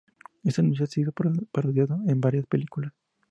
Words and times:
Este 0.43 0.61
anuncio 0.61 0.85
ha 0.85 0.87
sido 0.87 1.11
parodiado 1.11 1.99
en 2.07 2.21
varias 2.21 2.47
películas. 2.47 2.91